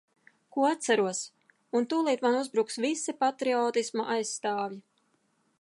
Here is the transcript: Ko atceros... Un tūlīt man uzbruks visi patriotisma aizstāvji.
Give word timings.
Ko 0.55 0.63
atceros... 0.69 1.19
Un 1.81 1.85
tūlīt 1.93 2.25
man 2.27 2.39
uzbruks 2.39 2.81
visi 2.89 3.17
patriotisma 3.25 4.11
aizstāvji. 4.19 4.85